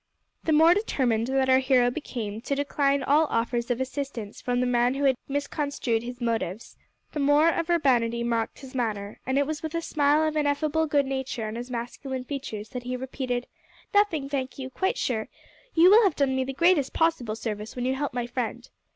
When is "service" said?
17.35-17.75